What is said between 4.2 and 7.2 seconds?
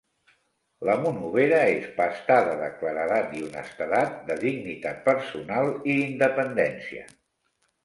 de dignitat personal i independència.